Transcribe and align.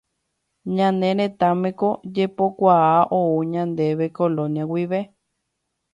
Ñane 0.75 1.09
retãme 1.19 1.69
ko 1.79 1.89
jepokuaa 2.15 2.97
ou 3.17 3.33
ñandéve 3.51 4.05
Colonia 4.17 4.63
guive. 4.71 5.01